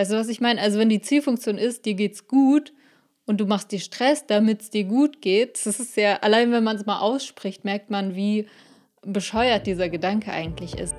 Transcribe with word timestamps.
Weißt 0.00 0.12
du, 0.12 0.16
was 0.16 0.28
ich 0.28 0.40
meine? 0.40 0.58
Also 0.62 0.78
wenn 0.78 0.88
die 0.88 1.02
Zielfunktion 1.02 1.58
ist, 1.58 1.84
dir 1.84 1.92
geht's 1.92 2.26
gut 2.26 2.72
und 3.26 3.38
du 3.38 3.44
machst 3.44 3.70
dir 3.70 3.80
Stress, 3.80 4.24
damit 4.26 4.62
es 4.62 4.70
dir 4.70 4.84
gut 4.84 5.20
geht, 5.20 5.66
das 5.66 5.78
ist 5.78 5.94
ja, 5.94 6.16
allein 6.22 6.52
wenn 6.52 6.64
man 6.64 6.76
es 6.76 6.86
mal 6.86 7.00
ausspricht, 7.00 7.66
merkt 7.66 7.90
man, 7.90 8.16
wie 8.16 8.46
bescheuert 9.02 9.66
dieser 9.66 9.90
Gedanke 9.90 10.32
eigentlich 10.32 10.78
ist. 10.78 10.94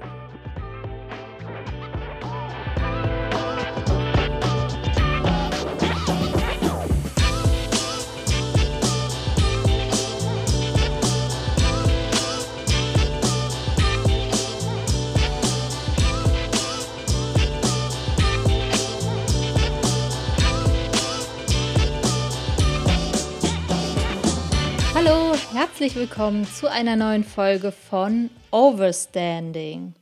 Herzlich 25.62 25.96
willkommen 25.96 26.48
zu 26.48 26.72
einer 26.72 26.96
neuen 26.96 27.24
Folge 27.24 27.72
von 27.72 28.32
Overstanding. 28.50 29.94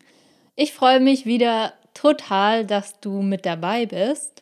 Ich 0.56 0.72
freue 0.72 1.02
mich 1.02 1.26
wieder 1.26 1.74
total, 1.94 2.66
dass 2.66 3.02
du 3.02 3.22
mit 3.22 3.46
dabei 3.46 3.86
bist. 3.86 4.42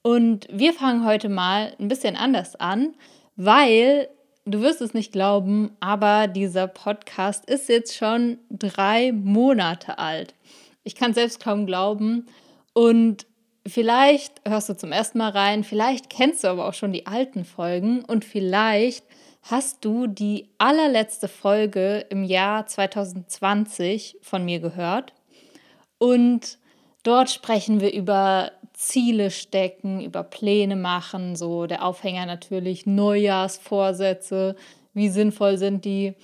Und 0.00 0.48
wir 0.50 0.72
fangen 0.72 1.04
heute 1.04 1.28
mal 1.28 1.74
ein 1.78 1.88
bisschen 1.88 2.16
anders 2.16 2.56
an, 2.56 2.94
weil 3.36 4.08
du 4.46 4.62
wirst 4.62 4.80
es 4.80 4.94
nicht 4.94 5.12
glauben, 5.12 5.76
aber 5.80 6.28
dieser 6.28 6.66
Podcast 6.66 7.44
ist 7.44 7.68
jetzt 7.68 7.94
schon 7.94 8.38
drei 8.48 9.12
Monate 9.12 9.98
alt. 9.98 10.32
Ich 10.82 10.94
kann 10.94 11.12
selbst 11.12 11.44
kaum 11.44 11.66
glauben. 11.66 12.24
Und 12.72 13.26
vielleicht 13.66 14.40
hörst 14.48 14.70
du 14.70 14.76
zum 14.78 14.92
ersten 14.92 15.18
Mal 15.18 15.32
rein, 15.32 15.62
vielleicht 15.62 16.08
kennst 16.08 16.42
du 16.42 16.48
aber 16.48 16.66
auch 16.66 16.74
schon 16.74 16.94
die 16.94 17.06
alten 17.06 17.44
Folgen 17.44 18.02
und 18.02 18.24
vielleicht 18.24 19.04
hast 19.50 19.84
du 19.84 20.06
die 20.06 20.48
allerletzte 20.58 21.26
Folge 21.26 22.04
im 22.10 22.22
Jahr 22.22 22.66
2020 22.66 24.18
von 24.20 24.44
mir 24.44 24.60
gehört. 24.60 25.14
Und 25.98 26.58
dort 27.02 27.30
sprechen 27.30 27.80
wir 27.80 27.92
über 27.92 28.52
Ziele 28.74 29.30
stecken, 29.30 30.02
über 30.02 30.22
Pläne 30.22 30.76
machen, 30.76 31.34
so 31.34 31.66
der 31.66 31.84
Aufhänger 31.84 32.26
natürlich 32.26 32.86
Neujahrsvorsätze, 32.86 34.54
wie 34.92 35.08
sinnvoll 35.08 35.56
sind 35.56 35.84
die. 35.84 36.14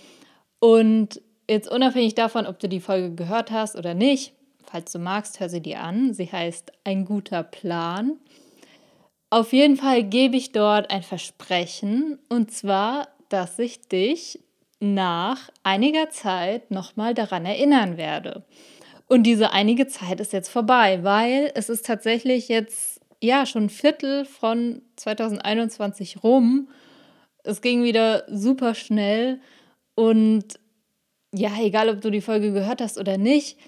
Und 0.60 1.20
jetzt 1.48 1.68
unabhängig 1.68 2.14
davon, 2.14 2.46
ob 2.46 2.58
du 2.58 2.68
die 2.68 2.80
Folge 2.80 3.14
gehört 3.14 3.50
hast 3.50 3.74
oder 3.76 3.94
nicht, 3.94 4.34
falls 4.62 4.92
du 4.92 4.98
magst, 4.98 5.40
hör 5.40 5.48
sie 5.48 5.62
dir 5.62 5.80
an. 5.80 6.12
Sie 6.12 6.30
heißt 6.30 6.72
Ein 6.84 7.06
guter 7.06 7.42
Plan. 7.42 8.18
Auf 9.30 9.52
jeden 9.52 9.76
Fall 9.76 10.04
gebe 10.04 10.36
ich 10.36 10.52
dort 10.52 10.92
ein 10.92 11.02
Versprechen 11.02 12.20
und 12.28 12.52
zwar, 12.52 13.08
dass 13.28 13.58
ich 13.58 13.88
dich 13.88 14.40
nach 14.80 15.50
einiger 15.62 16.10
Zeit 16.10 16.70
nochmal 16.70 17.14
daran 17.14 17.46
erinnern 17.46 17.96
werde. 17.96 18.44
Und 19.06 19.24
diese 19.24 19.52
einige 19.52 19.86
Zeit 19.86 20.20
ist 20.20 20.32
jetzt 20.32 20.48
vorbei, 20.48 21.00
weil 21.02 21.52
es 21.54 21.68
ist 21.68 21.86
tatsächlich 21.86 22.48
jetzt 22.48 23.00
ja 23.22 23.46
schon 23.46 23.64
ein 23.64 23.70
Viertel 23.70 24.24
von 24.24 24.82
2021 24.96 26.22
rum. 26.22 26.68
Es 27.42 27.60
ging 27.60 27.82
wieder 27.82 28.24
super 28.28 28.74
schnell 28.74 29.40
und 29.94 30.58
ja, 31.32 31.50
egal 31.60 31.88
ob 31.88 32.00
du 32.00 32.10
die 32.10 32.20
Folge 32.20 32.52
gehört 32.52 32.80
hast 32.80 32.98
oder 32.98 33.18
nicht, 33.18 33.58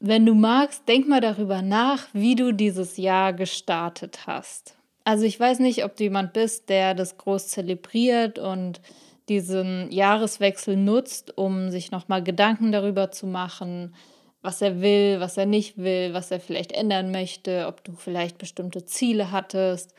wenn 0.00 0.26
du 0.26 0.34
magst, 0.34 0.86
denk 0.88 1.08
mal 1.08 1.20
darüber 1.20 1.62
nach, 1.62 2.06
wie 2.12 2.34
du 2.34 2.52
dieses 2.52 2.96
Jahr 2.96 3.32
gestartet 3.32 4.26
hast. 4.26 4.75
Also 5.06 5.24
ich 5.24 5.38
weiß 5.38 5.60
nicht, 5.60 5.84
ob 5.84 5.94
du 5.94 6.02
jemand 6.02 6.32
bist, 6.32 6.68
der 6.68 6.92
das 6.92 7.16
groß 7.16 7.46
zelebriert 7.46 8.40
und 8.40 8.80
diesen 9.28 9.88
Jahreswechsel 9.92 10.76
nutzt, 10.76 11.38
um 11.38 11.70
sich 11.70 11.92
nochmal 11.92 12.24
Gedanken 12.24 12.72
darüber 12.72 13.12
zu 13.12 13.28
machen, 13.28 13.94
was 14.42 14.60
er 14.62 14.80
will, 14.80 15.20
was 15.20 15.36
er 15.36 15.46
nicht 15.46 15.78
will, 15.78 16.12
was 16.12 16.32
er 16.32 16.40
vielleicht 16.40 16.72
ändern 16.72 17.12
möchte, 17.12 17.68
ob 17.68 17.84
du 17.84 17.92
vielleicht 17.92 18.38
bestimmte 18.38 18.84
Ziele 18.84 19.30
hattest. 19.30 19.94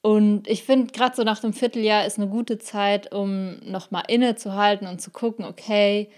Und 0.00 0.48
ich 0.48 0.64
finde, 0.64 0.92
gerade 0.92 1.14
so 1.14 1.22
nach 1.22 1.38
dem 1.38 1.52
Vierteljahr 1.52 2.04
ist 2.04 2.18
eine 2.18 2.26
gute 2.28 2.58
Zeit, 2.58 3.14
um 3.14 3.60
nochmal 3.60 4.02
innezuhalten 4.08 4.88
und 4.88 5.00
zu 5.00 5.12
gucken, 5.12 5.44
okay, 5.44 6.08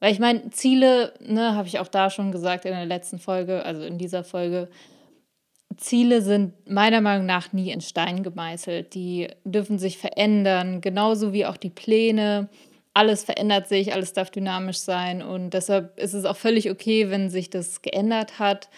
weil 0.00 0.10
ich 0.10 0.20
meine, 0.20 0.48
Ziele, 0.52 1.12
ne, 1.20 1.54
habe 1.54 1.68
ich 1.68 1.78
auch 1.78 1.88
da 1.88 2.08
schon 2.08 2.32
gesagt 2.32 2.64
in 2.64 2.72
der 2.72 2.86
letzten 2.86 3.18
Folge, 3.18 3.62
also 3.62 3.82
in 3.82 3.98
dieser 3.98 4.24
Folge, 4.24 4.68
Ziele 5.76 6.22
sind 6.22 6.52
meiner 6.68 7.00
Meinung 7.00 7.26
nach 7.26 7.52
nie 7.52 7.70
in 7.70 7.80
Stein 7.80 8.22
gemeißelt. 8.22 8.94
Die 8.94 9.28
dürfen 9.44 9.78
sich 9.78 9.98
verändern, 9.98 10.80
genauso 10.80 11.32
wie 11.32 11.46
auch 11.46 11.56
die 11.56 11.70
Pläne. 11.70 12.48
Alles 12.92 13.24
verändert 13.24 13.68
sich, 13.68 13.92
alles 13.92 14.12
darf 14.12 14.30
dynamisch 14.30 14.78
sein 14.78 15.20
und 15.20 15.50
deshalb 15.50 15.98
ist 15.98 16.14
es 16.14 16.24
auch 16.24 16.36
völlig 16.36 16.70
okay, 16.70 17.10
wenn 17.10 17.28
sich 17.28 17.50
das 17.50 17.82
geändert 17.82 18.38
hat. 18.38 18.68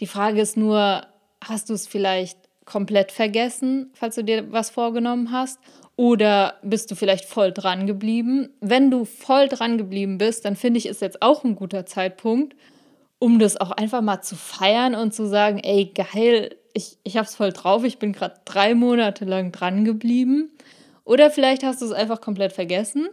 Die 0.00 0.06
Frage 0.06 0.40
ist 0.40 0.56
nur, 0.56 1.02
hast 1.44 1.68
du 1.68 1.74
es 1.74 1.86
vielleicht 1.86 2.38
komplett 2.64 3.12
vergessen, 3.12 3.90
falls 3.94 4.14
du 4.14 4.24
dir 4.24 4.52
was 4.52 4.70
vorgenommen 4.70 5.32
hast? 5.32 5.58
Oder 5.96 6.54
bist 6.62 6.90
du 6.90 6.94
vielleicht 6.94 7.24
voll 7.24 7.50
dran 7.50 7.86
geblieben? 7.86 8.50
Wenn 8.60 8.90
du 8.90 9.04
voll 9.04 9.48
dran 9.48 9.78
geblieben 9.78 10.16
bist, 10.16 10.44
dann 10.44 10.54
finde 10.54 10.78
ich, 10.78 10.86
ist 10.86 11.02
jetzt 11.02 11.22
auch 11.22 11.44
ein 11.44 11.56
guter 11.56 11.86
Zeitpunkt, 11.86 12.54
um 13.18 13.38
das 13.38 13.56
auch 13.56 13.70
einfach 13.70 14.00
mal 14.00 14.22
zu 14.22 14.36
feiern 14.36 14.94
und 14.94 15.12
zu 15.12 15.26
sagen, 15.26 15.58
ey, 15.58 15.92
geil, 15.94 16.56
ich, 16.72 16.98
ich 17.02 17.16
hab's 17.16 17.34
voll 17.34 17.52
drauf, 17.52 17.84
ich 17.84 17.98
bin 17.98 18.12
gerade 18.12 18.36
drei 18.44 18.74
Monate 18.74 19.24
lang 19.24 19.52
dran 19.52 19.84
geblieben. 19.84 20.50
Oder 21.04 21.30
vielleicht 21.30 21.62
hast 21.62 21.80
du 21.80 21.86
es 21.86 21.92
einfach 21.92 22.20
komplett 22.20 22.52
vergessen. 22.52 23.08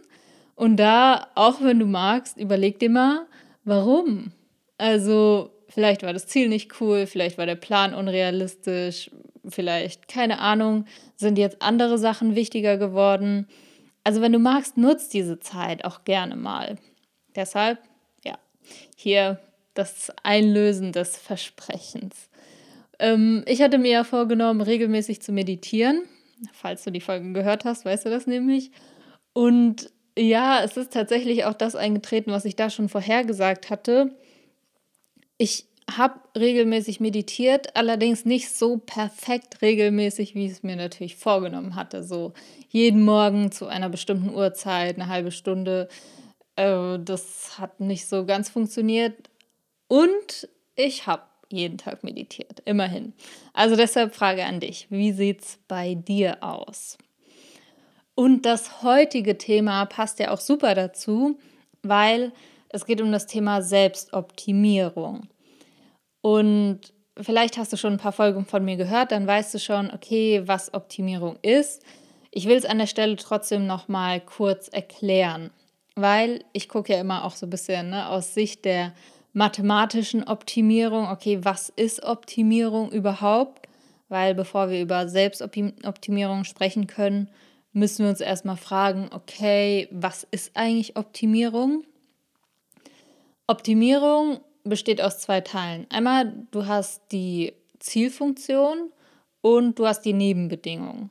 Und 0.54 0.76
da, 0.76 1.26
auch 1.34 1.60
wenn 1.60 1.78
du 1.78 1.86
magst, 1.86 2.36
überleg 2.36 2.78
dir 2.78 2.90
mal, 2.90 3.26
warum. 3.64 4.32
Also, 4.78 5.50
vielleicht 5.68 6.02
war 6.02 6.12
das 6.12 6.26
Ziel 6.26 6.48
nicht 6.48 6.80
cool, 6.80 7.06
vielleicht 7.06 7.38
war 7.38 7.46
der 7.46 7.56
Plan 7.56 7.94
unrealistisch, 7.94 9.10
vielleicht, 9.48 10.08
keine 10.08 10.40
Ahnung, 10.40 10.86
sind 11.16 11.38
jetzt 11.38 11.62
andere 11.62 11.98
Sachen 11.98 12.34
wichtiger 12.34 12.76
geworden. 12.76 13.48
Also 14.04 14.20
wenn 14.20 14.32
du 14.32 14.38
magst, 14.38 14.76
nutzt 14.76 15.14
diese 15.14 15.40
Zeit 15.40 15.84
auch 15.84 16.04
gerne 16.04 16.36
mal. 16.36 16.76
Deshalb, 17.34 17.78
ja, 18.24 18.38
hier 18.96 19.40
das 19.78 20.12
Einlösen 20.22 20.92
des 20.92 21.16
Versprechens. 21.16 22.28
Ähm, 22.98 23.44
ich 23.46 23.62
hatte 23.62 23.78
mir 23.78 23.90
ja 23.90 24.04
vorgenommen, 24.04 24.60
regelmäßig 24.60 25.22
zu 25.22 25.32
meditieren. 25.32 26.02
Falls 26.52 26.84
du 26.84 26.90
die 26.90 27.00
Folgen 27.00 27.34
gehört 27.34 27.64
hast, 27.64 27.84
weißt 27.84 28.06
du 28.06 28.10
das 28.10 28.26
nämlich. 28.26 28.70
Und 29.32 29.90
ja, 30.18 30.62
es 30.62 30.76
ist 30.76 30.92
tatsächlich 30.92 31.44
auch 31.44 31.54
das 31.54 31.76
eingetreten, 31.76 32.30
was 32.30 32.44
ich 32.44 32.56
da 32.56 32.70
schon 32.70 32.88
vorhergesagt 32.88 33.70
hatte. 33.70 34.16
Ich 35.38 35.66
habe 35.94 36.20
regelmäßig 36.36 37.00
meditiert, 37.00 37.76
allerdings 37.76 38.24
nicht 38.24 38.50
so 38.50 38.78
perfekt 38.78 39.62
regelmäßig, 39.62 40.34
wie 40.34 40.46
ich 40.46 40.52
es 40.52 40.62
mir 40.62 40.76
natürlich 40.76 41.16
vorgenommen 41.16 41.76
hatte. 41.76 42.02
So 42.02 42.32
jeden 42.70 43.04
Morgen 43.04 43.52
zu 43.52 43.66
einer 43.66 43.88
bestimmten 43.88 44.34
Uhrzeit, 44.34 44.96
eine 44.96 45.08
halbe 45.08 45.30
Stunde. 45.30 45.88
Äh, 46.56 46.98
das 46.98 47.58
hat 47.58 47.80
nicht 47.80 48.08
so 48.08 48.24
ganz 48.24 48.48
funktioniert. 48.48 49.14
Und 49.88 50.48
ich 50.74 51.06
habe 51.06 51.22
jeden 51.50 51.78
Tag 51.78 52.02
meditiert, 52.02 52.60
immerhin. 52.64 53.12
Also 53.52 53.76
deshalb 53.76 54.14
Frage 54.14 54.44
an 54.44 54.60
dich, 54.60 54.86
wie 54.90 55.12
sieht 55.12 55.42
es 55.42 55.58
bei 55.68 55.94
dir 55.94 56.42
aus? 56.42 56.98
Und 58.14 58.46
das 58.46 58.82
heutige 58.82 59.38
Thema 59.38 59.84
passt 59.84 60.18
ja 60.18 60.30
auch 60.30 60.40
super 60.40 60.74
dazu, 60.74 61.38
weil 61.82 62.32
es 62.70 62.86
geht 62.86 63.00
um 63.00 63.12
das 63.12 63.26
Thema 63.26 63.62
Selbstoptimierung. 63.62 65.28
Und 66.22 66.80
vielleicht 67.20 67.58
hast 67.58 67.72
du 67.72 67.76
schon 67.76 67.94
ein 67.94 67.98
paar 67.98 68.12
Folgen 68.12 68.44
von 68.44 68.64
mir 68.64 68.76
gehört, 68.76 69.12
dann 69.12 69.26
weißt 69.26 69.54
du 69.54 69.58
schon, 69.58 69.90
okay, 69.92 70.42
was 70.46 70.74
Optimierung 70.74 71.38
ist. 71.42 71.84
Ich 72.30 72.46
will 72.48 72.56
es 72.56 72.64
an 72.64 72.78
der 72.78 72.86
Stelle 72.86 73.16
trotzdem 73.16 73.66
noch 73.66 73.88
mal 73.88 74.20
kurz 74.20 74.68
erklären, 74.68 75.50
weil 75.94 76.44
ich 76.52 76.68
gucke 76.68 76.92
ja 76.92 77.00
immer 77.00 77.24
auch 77.24 77.32
so 77.32 77.46
ein 77.46 77.50
bisschen 77.50 77.90
ne, 77.90 78.08
aus 78.08 78.34
Sicht 78.34 78.64
der 78.64 78.92
mathematischen 79.36 80.24
Optimierung, 80.24 81.08
okay, 81.10 81.40
was 81.42 81.68
ist 81.68 82.02
Optimierung 82.02 82.90
überhaupt? 82.90 83.68
Weil 84.08 84.34
bevor 84.34 84.70
wir 84.70 84.80
über 84.80 85.08
Selbstoptimierung 85.08 86.44
sprechen 86.44 86.86
können, 86.86 87.28
müssen 87.72 88.04
wir 88.04 88.10
uns 88.10 88.22
erstmal 88.22 88.56
fragen, 88.56 89.10
okay, 89.12 89.88
was 89.90 90.26
ist 90.30 90.52
eigentlich 90.56 90.96
Optimierung? 90.96 91.84
Optimierung 93.46 94.40
besteht 94.64 95.02
aus 95.02 95.18
zwei 95.18 95.42
Teilen. 95.42 95.86
Einmal, 95.90 96.32
du 96.50 96.64
hast 96.64 97.02
die 97.12 97.52
Zielfunktion 97.78 98.90
und 99.42 99.78
du 99.78 99.86
hast 99.86 100.00
die 100.06 100.14
Nebenbedingungen. 100.14 101.10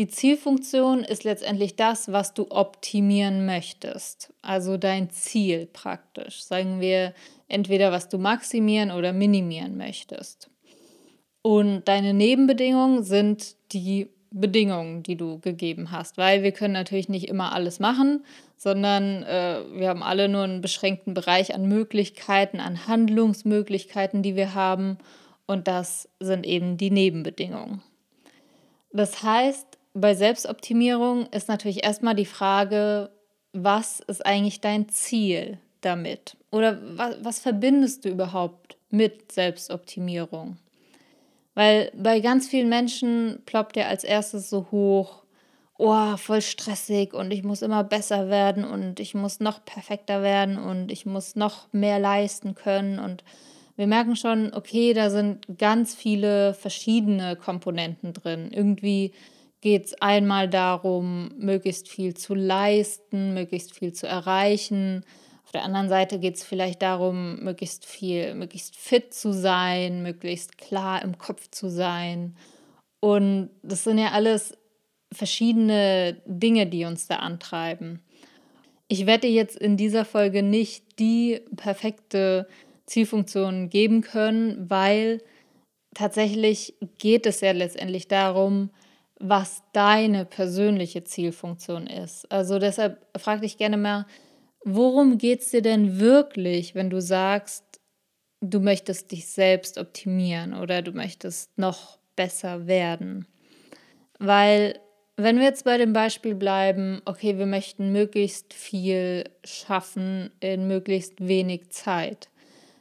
Die 0.00 0.08
Zielfunktion 0.08 1.04
ist 1.04 1.24
letztendlich 1.24 1.76
das, 1.76 2.10
was 2.10 2.32
du 2.32 2.46
optimieren 2.50 3.44
möchtest, 3.44 4.32
also 4.40 4.78
dein 4.78 5.10
Ziel 5.10 5.68
praktisch. 5.70 6.42
Sagen 6.42 6.80
wir 6.80 7.12
entweder, 7.48 7.92
was 7.92 8.08
du 8.08 8.16
maximieren 8.16 8.92
oder 8.92 9.12
minimieren 9.12 9.76
möchtest. 9.76 10.48
Und 11.42 11.82
deine 11.84 12.14
Nebenbedingungen 12.14 13.04
sind 13.04 13.56
die 13.72 14.08
Bedingungen, 14.30 15.02
die 15.02 15.16
du 15.16 15.38
gegeben 15.38 15.90
hast, 15.90 16.16
weil 16.16 16.42
wir 16.42 16.52
können 16.52 16.72
natürlich 16.72 17.10
nicht 17.10 17.28
immer 17.28 17.52
alles 17.52 17.78
machen, 17.78 18.24
sondern 18.56 19.22
äh, 19.24 19.60
wir 19.74 19.90
haben 19.90 20.02
alle 20.02 20.30
nur 20.30 20.44
einen 20.44 20.62
beschränkten 20.62 21.12
Bereich 21.12 21.54
an 21.54 21.68
Möglichkeiten, 21.68 22.58
an 22.58 22.86
Handlungsmöglichkeiten, 22.86 24.22
die 24.22 24.34
wir 24.34 24.54
haben. 24.54 24.96
Und 25.46 25.68
das 25.68 26.08
sind 26.20 26.46
eben 26.46 26.78
die 26.78 26.90
Nebenbedingungen. 26.90 27.82
Das 28.92 29.22
heißt, 29.22 29.69
bei 30.00 30.14
Selbstoptimierung 30.14 31.26
ist 31.26 31.48
natürlich 31.48 31.84
erstmal 31.84 32.14
die 32.14 32.26
Frage, 32.26 33.10
was 33.52 34.00
ist 34.00 34.24
eigentlich 34.24 34.60
dein 34.60 34.88
Ziel 34.88 35.58
damit? 35.80 36.36
Oder 36.50 36.78
was, 36.96 37.16
was 37.22 37.38
verbindest 37.40 38.04
du 38.04 38.10
überhaupt 38.10 38.76
mit 38.90 39.32
Selbstoptimierung? 39.32 40.56
Weil 41.54 41.90
bei 41.94 42.20
ganz 42.20 42.48
vielen 42.48 42.68
Menschen 42.68 43.42
ploppt 43.46 43.76
ja 43.76 43.86
als 43.88 44.04
erstes 44.04 44.50
so 44.50 44.68
hoch, 44.70 45.24
oh, 45.78 46.16
voll 46.16 46.42
stressig 46.42 47.14
und 47.14 47.30
ich 47.30 47.42
muss 47.42 47.62
immer 47.62 47.82
besser 47.84 48.28
werden 48.28 48.64
und 48.64 49.00
ich 49.00 49.14
muss 49.14 49.40
noch 49.40 49.64
perfekter 49.64 50.22
werden 50.22 50.58
und 50.58 50.92
ich 50.92 51.06
muss 51.06 51.36
noch 51.36 51.72
mehr 51.72 51.98
leisten 51.98 52.54
können. 52.54 52.98
Und 52.98 53.24
wir 53.76 53.86
merken 53.86 54.14
schon, 54.14 54.52
okay, 54.52 54.92
da 54.92 55.10
sind 55.10 55.46
ganz 55.58 55.94
viele 55.94 56.54
verschiedene 56.54 57.34
Komponenten 57.34 58.12
drin. 58.12 58.50
Irgendwie 58.52 59.12
geht 59.60 59.86
es 59.86 59.94
einmal 60.00 60.48
darum, 60.48 61.30
möglichst 61.36 61.88
viel 61.88 62.14
zu 62.14 62.34
leisten, 62.34 63.34
möglichst 63.34 63.74
viel 63.74 63.92
zu 63.92 64.06
erreichen. 64.06 65.04
Auf 65.44 65.52
der 65.52 65.64
anderen 65.64 65.88
Seite 65.88 66.18
geht 66.18 66.36
es 66.36 66.44
vielleicht 66.44 66.80
darum, 66.82 67.42
möglichst 67.42 67.84
viel, 67.84 68.34
möglichst 68.34 68.76
fit 68.76 69.12
zu 69.12 69.32
sein, 69.32 70.02
möglichst 70.02 70.58
klar 70.58 71.02
im 71.02 71.18
Kopf 71.18 71.50
zu 71.50 71.68
sein. 71.68 72.36
Und 73.00 73.50
das 73.62 73.84
sind 73.84 73.98
ja 73.98 74.12
alles 74.12 74.56
verschiedene 75.12 76.22
Dinge, 76.24 76.66
die 76.66 76.84
uns 76.84 77.06
da 77.08 77.16
antreiben. 77.16 78.00
Ich 78.88 79.06
werde 79.06 79.26
jetzt 79.26 79.56
in 79.56 79.76
dieser 79.76 80.04
Folge 80.04 80.42
nicht 80.42 80.98
die 80.98 81.40
perfekte 81.56 82.48
Zielfunktion 82.86 83.70
geben 83.70 84.00
können, 84.00 84.68
weil 84.68 85.22
tatsächlich 85.94 86.74
geht 86.98 87.26
es 87.26 87.40
ja 87.40 87.52
letztendlich 87.52 88.08
darum, 88.08 88.70
was 89.20 89.62
deine 89.72 90.24
persönliche 90.24 91.04
Zielfunktion 91.04 91.86
ist. 91.86 92.30
Also 92.32 92.58
deshalb 92.58 93.06
frag 93.16 93.42
dich 93.42 93.58
gerne 93.58 93.76
mal, 93.76 94.06
worum 94.64 95.18
geht 95.18 95.42
es 95.42 95.50
dir 95.50 95.62
denn 95.62 96.00
wirklich, 96.00 96.74
wenn 96.74 96.90
du 96.90 97.00
sagst, 97.00 97.80
du 98.40 98.60
möchtest 98.60 99.12
dich 99.12 99.26
selbst 99.26 99.78
optimieren 99.78 100.54
oder 100.54 100.80
du 100.80 100.92
möchtest 100.92 101.56
noch 101.58 101.98
besser 102.16 102.66
werden? 102.66 103.26
Weil 104.18 104.80
wenn 105.16 105.36
wir 105.36 105.44
jetzt 105.44 105.64
bei 105.64 105.76
dem 105.76 105.92
Beispiel 105.92 106.34
bleiben, 106.34 107.02
okay, 107.04 107.36
wir 107.36 107.46
möchten 107.46 107.92
möglichst 107.92 108.54
viel 108.54 109.24
schaffen 109.44 110.30
in 110.40 110.66
möglichst 110.66 111.26
wenig 111.26 111.70
Zeit, 111.70 112.30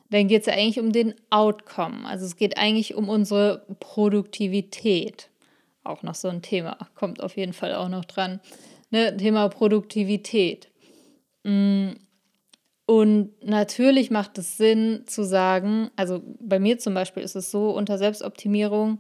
dann 0.10 0.28
geht 0.28 0.42
es 0.42 0.48
ja 0.48 0.54
eigentlich 0.54 0.80
um 0.80 0.94
den 0.94 1.16
Outcome. 1.30 2.08
Also 2.08 2.26
es 2.26 2.38
geht 2.38 2.58
eigentlich 2.58 2.96
um 2.96 3.10
unsere 3.10 3.66
Produktivität. 3.80 5.29
Auch 5.90 6.04
noch 6.04 6.16
so 6.16 6.28
ein 6.28 6.42
Thema, 6.44 6.78
kommt 6.94 7.22
auf 7.24 7.36
jeden 7.36 7.54
Fall 7.54 7.74
auch 7.74 7.90
noch 7.90 8.06
dran. 8.06 8.40
Ne? 8.92 9.18
Thema 9.18 9.50
Produktivität. 9.50 10.70
Mm, 11.44 11.90
und 12.86 13.32
natürlich 13.44 14.12
macht 14.12 14.38
es 14.38 14.58
Sinn 14.58 15.04
zu 15.06 15.24
sagen, 15.24 15.90
also 15.96 16.22
bei 16.40 16.60
mir 16.60 16.80
zum 16.80 16.94
Beispiel 16.94 17.24
ist 17.24 17.36
es 17.36 17.52
so, 17.52 17.72
unter 17.72 17.98
Selbstoptimierung 17.98 19.00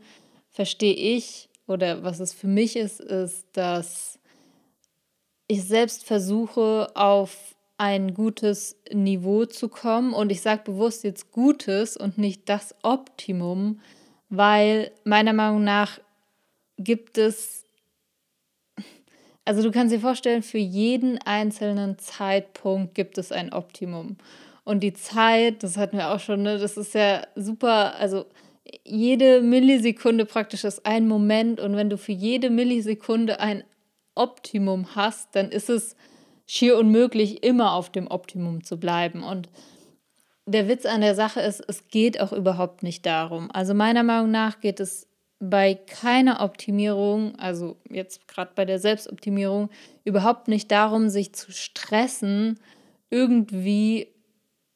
verstehe 0.49 0.93
ich 0.93 1.49
oder 1.67 2.03
was 2.03 2.19
es 2.19 2.33
für 2.33 2.47
mich 2.47 2.75
ist, 2.75 2.99
ist, 2.99 3.45
dass 3.53 4.19
ich 5.47 5.63
selbst 5.63 6.05
versuche, 6.05 6.87
auf 6.95 7.55
ein 7.77 8.13
gutes 8.13 8.75
Niveau 8.93 9.45
zu 9.45 9.69
kommen. 9.69 10.13
Und 10.13 10.31
ich 10.31 10.41
sage 10.41 10.63
bewusst 10.65 11.03
jetzt 11.03 11.31
Gutes 11.31 11.97
und 11.97 12.17
nicht 12.17 12.49
das 12.49 12.75
Optimum, 12.83 13.79
weil 14.29 14.91
meiner 15.03 15.33
Meinung 15.33 15.63
nach 15.63 15.99
gibt 16.79 17.17
es 17.17 17.65
also 19.49 19.63
du 19.63 19.71
kannst 19.71 19.91
dir 19.91 19.99
vorstellen, 19.99 20.43
für 20.43 20.59
jeden 20.59 21.17
einzelnen 21.17 21.97
Zeitpunkt 21.97 22.93
gibt 22.93 23.17
es 23.17 23.31
ein 23.31 23.51
Optimum. 23.51 24.17
Und 24.63 24.81
die 24.81 24.93
Zeit, 24.93 25.63
das 25.63 25.75
hatten 25.75 25.97
wir 25.97 26.11
auch 26.11 26.19
schon, 26.19 26.43
ne, 26.43 26.59
das 26.59 26.77
ist 26.77 26.93
ja 26.93 27.23
super, 27.35 27.95
also 27.95 28.25
jede 28.85 29.41
Millisekunde 29.41 30.25
praktisch 30.25 30.65
ist 30.65 30.85
ein 30.85 31.07
Moment 31.07 31.59
und 31.59 31.75
wenn 31.75 31.89
du 31.89 31.97
für 31.97 32.11
jede 32.11 32.51
Millisekunde 32.51 33.39
ein 33.39 33.63
Optimum 34.13 34.95
hast, 34.95 35.35
dann 35.35 35.49
ist 35.49 35.71
es 35.71 35.95
schier 36.45 36.77
unmöglich, 36.77 37.43
immer 37.43 37.73
auf 37.73 37.91
dem 37.91 38.05
Optimum 38.05 38.63
zu 38.63 38.79
bleiben. 38.79 39.23
Und 39.23 39.49
der 40.45 40.67
Witz 40.67 40.85
an 40.85 41.01
der 41.01 41.15
Sache 41.15 41.41
ist, 41.41 41.63
es 41.67 41.87
geht 41.87 42.21
auch 42.21 42.33
überhaupt 42.33 42.83
nicht 42.83 43.03
darum. 43.07 43.49
Also 43.51 43.73
meiner 43.73 44.03
Meinung 44.03 44.29
nach 44.29 44.59
geht 44.59 44.79
es 44.79 45.08
bei 45.39 45.73
keiner 45.73 46.41
Optimierung, 46.41 47.35
also 47.37 47.77
jetzt 47.89 48.27
gerade 48.27 48.51
bei 48.55 48.65
der 48.65 48.79
Selbstoptimierung, 48.79 49.69
überhaupt 50.03 50.47
nicht 50.47 50.69
darum, 50.71 51.09
sich 51.09 51.33
zu 51.33 51.51
stressen, 51.51 52.59
irgendwie 53.09 54.07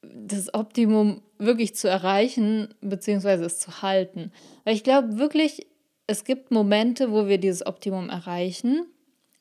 das 0.01 0.53
Optimum 0.53 1.21
wirklich 1.37 1.75
zu 1.75 1.89
erreichen, 1.89 2.73
beziehungsweise 2.81 3.45
es 3.45 3.59
zu 3.59 3.81
halten. 3.81 4.31
Weil 4.63 4.75
ich 4.75 4.83
glaube 4.83 5.17
wirklich, 5.17 5.67
es 6.07 6.23
gibt 6.23 6.51
Momente, 6.51 7.11
wo 7.11 7.27
wir 7.27 7.37
dieses 7.37 7.65
Optimum 7.65 8.09
erreichen, 8.09 8.85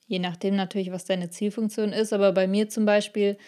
je 0.06 0.18
nachdem 0.18 0.56
natürlich, 0.56 0.92
was 0.92 1.04
deine 1.04 1.30
Zielfunktion 1.30 1.92
ist, 1.92 2.12
aber 2.12 2.32
bei 2.32 2.46
mir 2.46 2.68
zum 2.68 2.84
Beispiel 2.84 3.38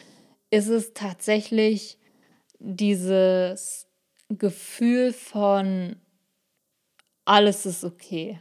ist 0.51 0.69
es 0.69 0.95
tatsächlich 0.95 1.99
dieses 2.59 3.89
Gefühl 4.29 5.13
von 5.13 5.97
alles 7.25 7.67
ist 7.67 7.85
okay. 7.85 8.41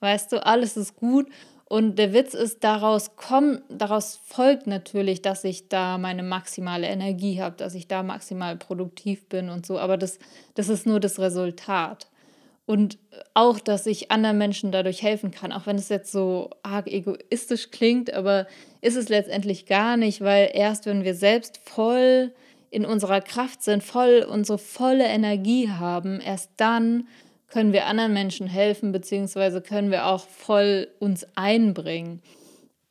Weißt 0.00 0.32
du, 0.32 0.44
alles 0.44 0.76
ist 0.76 0.96
gut. 0.96 1.28
Und 1.64 1.98
der 1.98 2.14
Witz 2.14 2.32
ist, 2.32 2.64
daraus 2.64 3.14
kommt, 3.16 3.62
daraus 3.68 4.18
folgt 4.24 4.66
natürlich, 4.66 5.20
dass 5.20 5.44
ich 5.44 5.68
da 5.68 5.98
meine 5.98 6.22
maximale 6.22 6.86
Energie 6.86 7.42
habe, 7.42 7.56
dass 7.56 7.74
ich 7.74 7.88
da 7.88 8.02
maximal 8.02 8.56
produktiv 8.56 9.28
bin 9.28 9.50
und 9.50 9.66
so. 9.66 9.78
Aber 9.78 9.98
das, 9.98 10.18
das 10.54 10.70
ist 10.70 10.86
nur 10.86 10.98
das 10.98 11.18
Resultat. 11.18 12.08
Und 12.64 12.98
auch, 13.34 13.60
dass 13.60 13.86
ich 13.86 14.10
anderen 14.10 14.38
Menschen 14.38 14.72
dadurch 14.72 15.02
helfen 15.02 15.30
kann, 15.30 15.52
auch 15.52 15.66
wenn 15.66 15.76
es 15.76 15.88
jetzt 15.88 16.12
so 16.12 16.50
arg 16.62 16.86
egoistisch 16.86 17.70
klingt, 17.70 18.12
aber 18.12 18.46
ist 18.80 18.96
es 18.96 19.08
letztendlich 19.08 19.66
gar 19.66 19.96
nicht, 19.96 20.20
weil 20.20 20.50
erst 20.52 20.86
wenn 20.86 21.04
wir 21.04 21.14
selbst 21.14 21.60
voll 21.64 22.32
in 22.70 22.84
unserer 22.84 23.20
Kraft 23.20 23.62
sind, 23.62 23.82
voll 23.82 24.26
unsere 24.30 24.58
volle 24.58 25.06
Energie 25.06 25.70
haben, 25.70 26.20
erst 26.20 26.50
dann 26.58 27.08
können 27.48 27.72
wir 27.72 27.86
anderen 27.86 28.12
Menschen 28.12 28.46
helfen, 28.46 28.92
beziehungsweise 28.92 29.60
können 29.62 29.90
wir 29.90 30.06
auch 30.06 30.26
voll 30.26 30.88
uns 30.98 31.26
einbringen. 31.34 32.22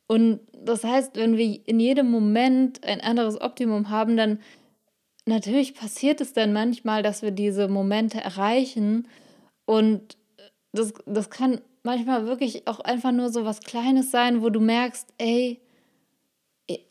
Und 0.06 0.40
das 0.52 0.84
heißt, 0.84 1.16
wenn 1.16 1.36
wir 1.36 1.60
in 1.66 1.78
jedem 1.80 2.10
Moment 2.10 2.82
ein 2.84 3.00
anderes 3.00 3.40
Optimum 3.40 3.90
haben, 3.90 4.16
dann 4.16 4.40
natürlich 5.26 5.74
passiert 5.74 6.20
es 6.20 6.32
dann 6.32 6.52
manchmal, 6.52 7.02
dass 7.02 7.22
wir 7.22 7.30
diese 7.30 7.68
Momente 7.68 8.18
erreichen. 8.18 9.06
Und 9.66 10.16
das, 10.72 10.94
das 11.06 11.30
kann 11.30 11.60
manchmal 11.82 12.26
wirklich 12.26 12.66
auch 12.66 12.80
einfach 12.80 13.12
nur 13.12 13.30
so 13.30 13.44
was 13.44 13.60
Kleines 13.60 14.10
sein, 14.10 14.42
wo 14.42 14.48
du 14.48 14.60
merkst, 14.60 15.06
ey, 15.18 15.60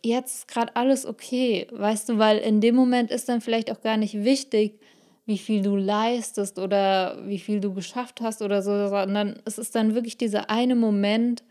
jetzt 0.03 0.36
ist 0.36 0.47
gerade 0.47 0.75
alles 0.75 1.05
okay. 1.05 1.67
Weißt 1.71 2.09
du, 2.09 2.17
weil 2.17 2.38
in 2.38 2.62
dem 2.62 2.75
Moment 2.75 3.12
ist 3.12 3.27
dann 3.29 3.41
vielleicht 3.41 3.71
auch 3.71 3.81
gar 3.81 3.97
nicht 3.97 4.24
wichtig, 4.24 4.79
wie 5.27 5.38
viel 5.38 5.62
du 5.62 5.75
leistest 5.75 6.57
oder 6.57 7.27
wie 7.27 7.38
viel 7.38 7.60
du 7.60 7.74
geschafft 7.74 8.22
hast 8.22 8.41
oder 8.41 8.62
so, 8.62 8.88
sondern 8.88 9.41
es 9.43 9.57
ist 9.57 9.75
dann 9.75 9.93
wirklich 9.93 10.17
dieser 10.17 10.50
eine 10.50 10.74
Moment, 10.74 11.43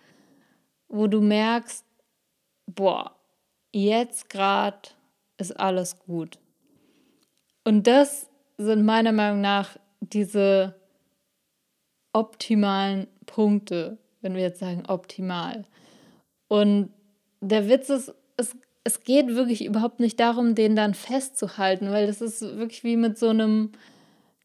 wo 0.88 1.06
du 1.06 1.20
merkst, 1.20 1.84
boah, 2.66 3.14
jetzt 3.72 4.30
gerade 4.30 4.88
ist 5.36 5.60
alles 5.60 5.98
gut. 5.98 6.38
Und 7.64 7.86
das 7.86 8.30
sind 8.56 8.86
meiner 8.86 9.12
Meinung 9.12 9.42
nach 9.42 9.76
diese 10.00 10.74
optimalen 12.14 13.08
Punkte, 13.26 13.98
wenn 14.22 14.34
wir 14.34 14.42
jetzt 14.42 14.60
sagen 14.60 14.84
optimal. 14.88 15.66
Und 16.48 16.94
der 17.42 17.68
Witz 17.68 17.90
ist, 17.90 18.14
es 18.38 18.56
es 18.86 19.02
geht 19.02 19.28
wirklich 19.34 19.64
überhaupt 19.64 19.98
nicht 20.00 20.20
darum, 20.20 20.54
den 20.54 20.76
dann 20.76 20.94
festzuhalten, 20.94 21.90
weil 21.90 22.06
das 22.06 22.20
ist 22.20 22.40
wirklich 22.40 22.84
wie 22.84 22.96
mit 22.96 23.18
so 23.18 23.28
einem 23.28 23.72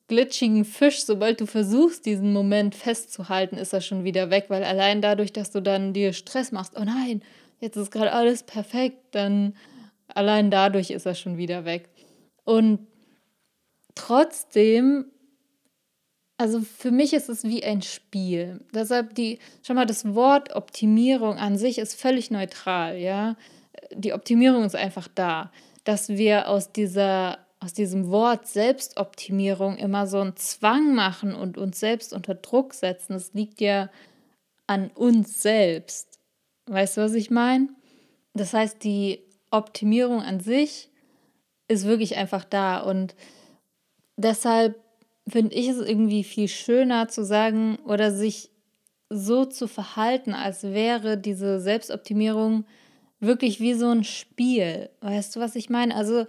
glitschigen 0.07 0.65
Fisch. 0.65 1.03
Sobald 1.05 1.39
du 1.41 1.45
versuchst, 1.45 2.05
diesen 2.07 2.33
Moment 2.33 2.73
festzuhalten, 2.75 3.57
ist 3.57 3.71
er 3.73 3.81
schon 3.81 4.03
wieder 4.03 4.31
weg, 4.31 4.45
weil 4.49 4.63
allein 4.63 5.01
dadurch, 5.01 5.31
dass 5.31 5.51
du 5.51 5.61
dann 5.61 5.93
dir 5.93 6.11
Stress 6.13 6.51
machst, 6.51 6.73
oh 6.75 6.83
nein, 6.83 7.21
jetzt 7.59 7.77
ist 7.77 7.91
gerade 7.91 8.11
alles 8.13 8.43
perfekt, 8.43 8.97
dann 9.11 9.55
allein 10.07 10.49
dadurch 10.51 10.89
ist 10.89 11.05
er 11.05 11.15
schon 11.15 11.37
wieder 11.37 11.63
weg. 11.65 11.89
Und 12.43 12.87
trotzdem 13.95 15.05
Also 16.37 16.61
für 16.61 16.91
mich 16.91 17.13
ist 17.13 17.29
es 17.29 17.43
wie 17.43 17.63
ein 17.63 17.81
Spiel. 17.83 18.61
Deshalb 18.73 19.13
die, 19.15 19.37
schon 19.61 19.75
mal 19.75 19.85
das 19.85 20.15
Wort 20.15 20.55
Optimierung 20.55 21.37
an 21.37 21.57
sich 21.57 21.77
ist 21.77 21.93
völlig 21.99 22.31
neutral, 22.31 22.97
ja. 22.97 23.35
Die 23.93 24.13
Optimierung 24.13 24.63
ist 24.63 24.75
einfach 24.75 25.07
da. 25.07 25.51
Dass 25.83 26.09
wir 26.09 26.47
aus 26.47 26.71
dieser, 26.71 27.39
aus 27.59 27.73
diesem 27.73 28.09
Wort 28.09 28.47
Selbstoptimierung 28.47 29.77
immer 29.77 30.07
so 30.07 30.19
einen 30.19 30.35
Zwang 30.35 30.93
machen 30.93 31.33
und 31.33 31.57
uns 31.57 31.79
selbst 31.79 32.13
unter 32.13 32.35
Druck 32.35 32.73
setzen, 32.73 33.13
das 33.13 33.33
liegt 33.33 33.61
ja 33.61 33.89
an 34.67 34.91
uns 34.91 35.41
selbst. 35.41 36.19
Weißt 36.67 36.97
du, 36.97 37.01
was 37.01 37.13
ich 37.13 37.31
meine? 37.31 37.69
Das 38.33 38.53
heißt, 38.53 38.83
die 38.83 39.19
Optimierung 39.49 40.21
an 40.21 40.39
sich 40.39 40.89
ist 41.67 41.85
wirklich 41.85 42.15
einfach 42.17 42.45
da 42.45 42.79
und 42.79 43.15
deshalb 44.17 44.79
finde 45.27 45.55
ich 45.55 45.67
es 45.67 45.79
irgendwie 45.79 46.23
viel 46.23 46.47
schöner 46.47 47.07
zu 47.07 47.23
sagen 47.23 47.77
oder 47.85 48.11
sich 48.11 48.49
so 49.09 49.45
zu 49.45 49.67
verhalten, 49.67 50.33
als 50.33 50.63
wäre 50.63 51.17
diese 51.17 51.59
Selbstoptimierung 51.59 52.65
wirklich 53.21 53.61
wie 53.61 53.73
so 53.73 53.89
ein 53.89 54.03
Spiel. 54.03 54.89
Weißt 54.99 55.35
du, 55.35 55.39
was 55.39 55.55
ich 55.55 55.69
meine? 55.69 55.95
Also 55.95 56.25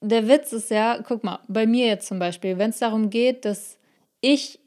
der 0.00 0.28
Witz 0.28 0.52
ist 0.52 0.70
ja, 0.70 1.02
guck 1.02 1.24
mal, 1.24 1.40
bei 1.48 1.66
mir 1.66 1.86
jetzt 1.86 2.06
zum 2.06 2.20
Beispiel, 2.20 2.58
wenn 2.58 2.70
es 2.70 2.78
darum 2.78 3.10
geht, 3.10 3.44
dass 3.44 3.78
ich 4.20 4.60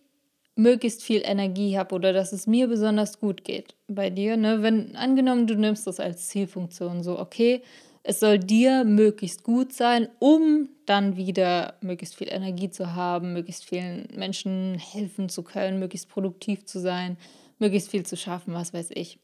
möglichst 0.56 1.04
viel 1.04 1.22
Energie 1.24 1.78
habe 1.78 1.96
oder 1.96 2.12
dass 2.12 2.34
es 2.34 2.48
mir 2.48 2.68
besonders 2.68 3.20
gut 3.20 3.44
geht 3.46 3.76
bei 3.88 4.10
dir, 4.10 4.36
ne? 4.36 4.62
Wenn 4.62 4.96
angenommen, 4.96 5.48
du 5.48 5.56
nimmst 5.56 5.88
das 5.88 6.00
als 6.00 6.28
Zielfunktion 6.28 7.04
so, 7.04 7.18
okay, 7.18 7.62
es 8.04 8.20
soll 8.20 8.40
dir 8.40 8.84
möglichst 8.84 9.44
gut 9.44 9.74
sein, 9.74 10.10
um 10.20 10.70
dann 10.86 11.16
wieder 11.16 11.76
möglichst 11.82 12.16
viel 12.16 12.28
Energie 12.30 12.70
zu 12.70 12.96
haben, 12.96 13.34
möglichst 13.34 13.64
vielen 13.64 14.08
Menschen 14.16 14.76
helfen 14.76 15.30
zu 15.30 15.44
können, 15.44 15.80
möglichst 15.80 16.10
produktiv 16.10 16.66
zu 16.66 16.80
sein, 16.80 17.18
möglichst 17.60 17.92
viel 17.92 18.06
zu 18.06 18.18
schaffen, 18.18 18.54
was 18.54 18.74
weiß 18.74 18.90
ich. 18.94 19.20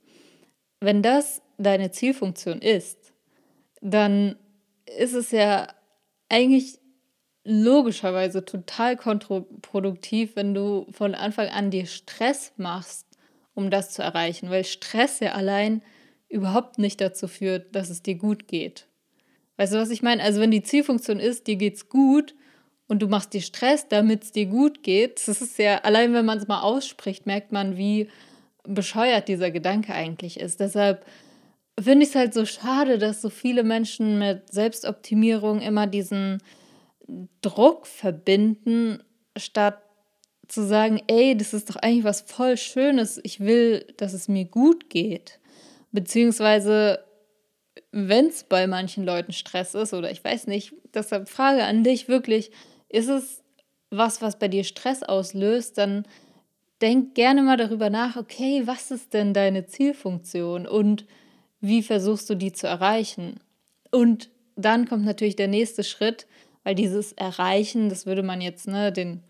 Wenn 0.79 1.01
das 1.01 1.41
deine 1.57 1.91
Zielfunktion 1.91 2.59
ist, 2.59 3.13
dann 3.81 4.35
ist 4.97 5.13
es 5.13 5.31
ja 5.31 5.67
eigentlich 6.29 6.79
logischerweise 7.43 8.43
total 8.43 8.97
kontraproduktiv, 8.97 10.35
wenn 10.35 10.53
du 10.53 10.85
von 10.91 11.15
Anfang 11.15 11.47
an 11.47 11.71
dir 11.71 11.85
Stress 11.85 12.51
machst, 12.57 13.07
um 13.53 13.71
das 13.71 13.91
zu 13.91 14.01
erreichen, 14.01 14.49
weil 14.49 14.65
Stress 14.65 15.19
ja 15.19 15.31
allein 15.31 15.81
überhaupt 16.29 16.77
nicht 16.77 16.99
dazu 16.99 17.27
führt, 17.27 17.73
dass 17.73 17.89
es 17.89 18.03
dir 18.03 18.15
gut 18.15 18.47
geht. 18.47 18.87
Weißt 19.55 19.73
du, 19.73 19.77
was 19.77 19.89
ich 19.89 20.03
meine? 20.03 20.21
Also 20.21 20.41
wenn 20.41 20.51
die 20.51 20.61
Zielfunktion 20.61 21.19
ist, 21.19 21.47
dir 21.47 21.55
geht's 21.55 21.89
gut 21.89 22.35
und 22.87 23.01
du 23.01 23.07
machst 23.07 23.33
dir 23.33 23.41
Stress, 23.41 23.87
damit 23.87 24.23
es 24.23 24.31
dir 24.33 24.45
gut 24.45 24.83
geht, 24.83 25.21
das 25.27 25.41
ist 25.41 25.57
ja, 25.57 25.79
allein 25.79 26.13
wenn 26.13 26.25
man 26.25 26.37
es 26.37 26.47
mal 26.47 26.61
ausspricht, 26.61 27.25
merkt 27.25 27.51
man, 27.51 27.77
wie 27.77 28.09
bescheuert 28.63 29.29
dieser 29.29 29.51
Gedanke 29.51 29.93
eigentlich 29.93 30.39
ist. 30.39 30.59
Deshalb 30.59 31.05
finde 31.79 32.03
ich 32.03 32.09
es 32.09 32.15
halt 32.15 32.33
so 32.33 32.45
schade, 32.45 32.97
dass 32.97 33.21
so 33.21 33.29
viele 33.29 33.63
Menschen 33.63 34.17
mit 34.19 34.51
Selbstoptimierung 34.51 35.61
immer 35.61 35.87
diesen 35.87 36.41
Druck 37.41 37.87
verbinden, 37.87 39.03
statt 39.37 39.81
zu 40.47 40.65
sagen, 40.65 41.01
ey, 41.07 41.35
das 41.35 41.53
ist 41.53 41.69
doch 41.69 41.75
eigentlich 41.77 42.03
was 42.03 42.21
voll 42.21 42.57
Schönes, 42.57 43.19
ich 43.23 43.39
will, 43.39 43.85
dass 43.97 44.13
es 44.13 44.27
mir 44.27 44.45
gut 44.45 44.89
geht. 44.89 45.39
Beziehungsweise, 45.91 47.03
wenn 47.91 48.27
es 48.27 48.43
bei 48.43 48.67
manchen 48.67 49.05
Leuten 49.05 49.33
Stress 49.33 49.75
ist 49.75 49.93
oder 49.93 50.11
ich 50.11 50.23
weiß 50.23 50.47
nicht, 50.47 50.73
deshalb 50.93 51.29
Frage 51.29 51.63
an 51.63 51.83
dich 51.83 52.07
wirklich, 52.07 52.51
ist 52.89 53.09
es 53.09 53.43
was, 53.89 54.21
was 54.21 54.39
bei 54.39 54.47
dir 54.47 54.63
Stress 54.63 55.03
auslöst, 55.03 55.77
dann 55.77 56.05
denk 56.81 57.15
gerne 57.15 57.43
mal 57.43 57.57
darüber 57.57 57.89
nach, 57.89 58.15
okay, 58.15 58.63
was 58.65 58.91
ist 58.91 59.13
denn 59.13 59.33
deine 59.33 59.65
Zielfunktion? 59.65 60.67
Und 60.67 61.05
wie 61.59 61.83
versuchst 61.83 62.29
du 62.29 62.35
die 62.35 62.53
zu 62.53 62.67
erreichen? 62.67 63.39
Und 63.91 64.29
dann 64.55 64.87
kommt 64.87 65.05
natürlich 65.05 65.35
der 65.35 65.47
nächste 65.47 65.83
Schritt, 65.83 66.27
weil 66.63 66.75
dieses 66.75 67.13
Erreichen, 67.13 67.89
das 67.89 68.05
würde 68.05 68.23
man 68.23 68.41
jetzt 68.41 68.67
ne, 68.67 68.91
den 68.91 69.23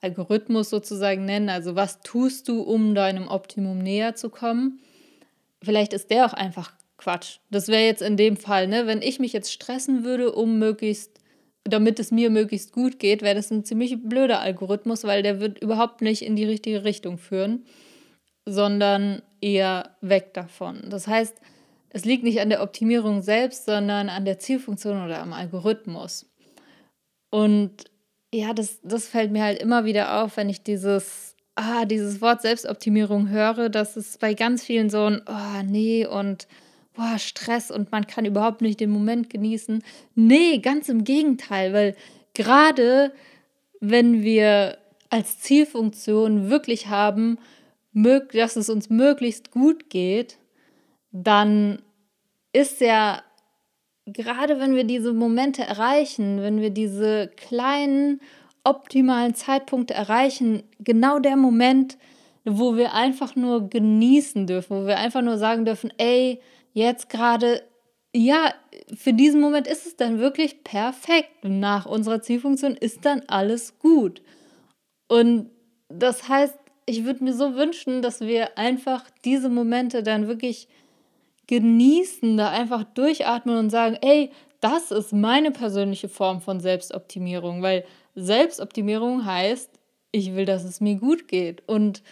Algorithmus 0.00 0.70
sozusagen 0.70 1.24
nennen, 1.24 1.48
also 1.48 1.76
was 1.76 2.00
tust 2.00 2.48
du, 2.48 2.62
um 2.62 2.94
deinem 2.94 3.28
Optimum 3.28 3.78
näher 3.78 4.14
zu 4.14 4.30
kommen? 4.30 4.80
vielleicht 5.62 5.92
ist 5.92 6.10
der 6.10 6.26
auch 6.26 6.32
einfach 6.32 6.72
Quatsch. 6.98 7.38
Das 7.50 7.68
wäre 7.68 7.84
jetzt 7.84 8.02
in 8.02 8.16
dem 8.16 8.36
Fall, 8.36 8.66
ne, 8.68 8.86
wenn 8.86 9.02
ich 9.02 9.18
mich 9.18 9.32
jetzt 9.32 9.52
stressen 9.52 10.04
würde, 10.04 10.32
um 10.32 10.58
möglichst, 10.58 11.18
damit 11.64 11.98
es 11.98 12.10
mir 12.10 12.30
möglichst 12.30 12.72
gut 12.72 12.98
geht, 12.98 13.22
wäre 13.22 13.34
das 13.34 13.50
ein 13.50 13.64
ziemlich 13.64 13.96
blöder 14.02 14.40
Algorithmus, 14.40 15.04
weil 15.04 15.22
der 15.22 15.40
wird 15.40 15.58
überhaupt 15.60 16.00
nicht 16.00 16.22
in 16.22 16.36
die 16.36 16.44
richtige 16.44 16.84
Richtung 16.84 17.18
führen, 17.18 17.64
sondern 18.44 19.22
eher 19.40 19.96
weg 20.00 20.34
davon. 20.34 20.82
Das 20.90 21.06
heißt, 21.06 21.36
es 21.92 22.04
liegt 22.04 22.24
nicht 22.24 22.40
an 22.40 22.48
der 22.50 22.62
Optimierung 22.62 23.22
selbst, 23.22 23.66
sondern 23.66 24.08
an 24.08 24.24
der 24.24 24.38
Zielfunktion 24.38 25.04
oder 25.04 25.20
am 25.20 25.32
Algorithmus. 25.32 26.26
Und 27.30 27.84
ja, 28.32 28.54
das, 28.54 28.80
das 28.82 29.08
fällt 29.08 29.30
mir 29.30 29.42
halt 29.44 29.60
immer 29.60 29.84
wieder 29.84 30.22
auf, 30.22 30.36
wenn 30.36 30.48
ich 30.48 30.62
dieses 30.62 31.32
ah, 31.54 31.84
dieses 31.84 32.20
Wort 32.20 32.42
Selbstoptimierung 32.42 33.28
höre, 33.28 33.68
dass 33.68 33.96
es 33.96 34.18
bei 34.18 34.34
ganz 34.34 34.64
vielen 34.64 34.90
so 34.90 35.04
ein, 35.04 35.22
oh 35.26 35.62
nee 35.64 36.06
und 36.06 36.46
boah, 36.94 37.18
Stress 37.18 37.70
und 37.70 37.92
man 37.92 38.06
kann 38.06 38.24
überhaupt 38.24 38.60
nicht 38.60 38.80
den 38.80 38.90
Moment 38.90 39.30
genießen. 39.30 39.82
Nee, 40.14 40.58
ganz 40.58 40.88
im 40.88 41.04
Gegenteil, 41.04 41.72
weil 41.72 41.96
gerade 42.34 43.12
wenn 43.80 44.22
wir 44.22 44.78
als 45.10 45.40
Zielfunktion 45.40 46.48
wirklich 46.48 46.88
haben, 46.88 47.38
dass 47.94 48.56
es 48.56 48.70
uns 48.70 48.88
möglichst 48.88 49.50
gut 49.50 49.90
geht, 49.90 50.38
dann 51.12 51.82
ist 52.52 52.80
ja 52.80 53.22
gerade 54.06 54.58
wenn 54.58 54.74
wir 54.74 54.84
diese 54.84 55.12
Momente 55.12 55.62
erreichen, 55.62 56.42
wenn 56.42 56.60
wir 56.60 56.70
diese 56.70 57.28
kleinen 57.36 58.20
optimalen 58.64 59.34
Zeitpunkte 59.34 59.94
erreichen, 59.94 60.62
genau 60.78 61.18
der 61.18 61.36
Moment, 61.36 61.98
wo 62.44 62.76
wir 62.76 62.94
einfach 62.94 63.36
nur 63.36 63.68
genießen 63.68 64.46
dürfen, 64.46 64.82
wo 64.82 64.86
wir 64.86 64.98
einfach 64.98 65.22
nur 65.22 65.38
sagen 65.38 65.64
dürfen, 65.64 65.92
ey, 65.98 66.40
jetzt 66.72 67.08
gerade, 67.08 67.62
ja, 68.14 68.52
für 68.94 69.12
diesen 69.12 69.40
Moment 69.40 69.66
ist 69.66 69.86
es 69.86 69.96
dann 69.96 70.18
wirklich 70.18 70.64
perfekt. 70.64 71.44
Nach 71.44 71.86
unserer 71.86 72.22
Zielfunktion 72.22 72.74
ist 72.74 73.04
dann 73.04 73.22
alles 73.28 73.78
gut. 73.78 74.22
Und 75.08 75.50
das 75.88 76.28
heißt, 76.28 76.56
ich 76.86 77.04
würde 77.04 77.22
mir 77.22 77.34
so 77.34 77.54
wünschen, 77.54 78.02
dass 78.02 78.20
wir 78.20 78.58
einfach 78.58 79.04
diese 79.24 79.48
Momente 79.48 80.02
dann 80.02 80.26
wirklich 80.26 80.68
genießen, 81.46 82.36
da 82.36 82.50
einfach 82.50 82.84
durchatmen 82.84 83.56
und 83.56 83.70
sagen, 83.70 83.96
ey, 84.00 84.30
das 84.60 84.90
ist 84.90 85.12
meine 85.12 85.50
persönliche 85.50 86.08
Form 86.08 86.40
von 86.40 86.60
Selbstoptimierung, 86.60 87.62
weil 87.62 87.84
Selbstoptimierung 88.14 89.24
heißt, 89.24 89.70
ich 90.12 90.34
will, 90.34 90.44
dass 90.44 90.64
es 90.64 90.80
mir 90.80 90.96
gut 90.96 91.26
geht. 91.26 91.62
Und 91.66 92.02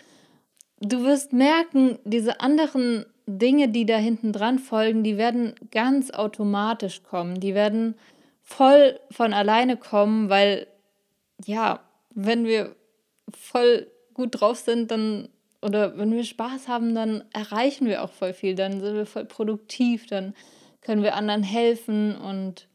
du 0.80 1.04
wirst 1.04 1.32
merken, 1.32 1.98
diese 2.04 2.40
anderen 2.40 3.06
Dinge, 3.26 3.68
die 3.68 3.86
da 3.86 3.96
hinten 3.96 4.32
dran 4.32 4.58
folgen, 4.58 5.04
die 5.04 5.16
werden 5.16 5.54
ganz 5.70 6.10
automatisch 6.10 7.02
kommen. 7.02 7.38
Die 7.38 7.54
werden 7.54 7.94
voll 8.42 8.98
von 9.10 9.32
alleine 9.32 9.76
kommen, 9.76 10.28
weil, 10.28 10.66
ja, 11.44 11.80
wenn 12.14 12.44
wir 12.44 12.74
voll 13.32 13.86
gut 14.14 14.40
drauf 14.40 14.58
sind, 14.58 14.90
dann 14.90 15.28
oder 15.62 15.98
wenn 15.98 16.12
wir 16.12 16.24
Spaß 16.24 16.68
haben, 16.68 16.94
dann 16.94 17.24
erreichen 17.32 17.86
wir 17.86 18.02
auch 18.02 18.12
voll 18.12 18.32
viel, 18.32 18.54
dann 18.54 18.80
sind 18.80 18.94
wir 18.94 19.06
voll 19.06 19.24
produktiv, 19.24 20.06
dann 20.06 20.34
können 20.80 21.02
wir 21.02 21.14
anderen 21.14 21.42
helfen 21.42 22.16
und 22.16 22.68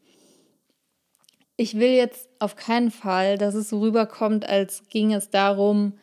ich 1.58 1.80
will 1.80 1.92
jetzt 1.92 2.30
auf 2.39 2.56
keinen 2.56 2.92
Fall, 2.92 3.38
dass 3.38 3.56
es 3.56 3.70
so 3.70 3.80
rüberkommt, 3.80 4.48
als 4.48 4.88
ging 4.89 5.13
es 5.13 5.30
darum, 5.30 5.94